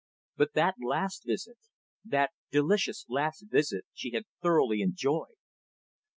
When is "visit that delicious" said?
1.27-3.05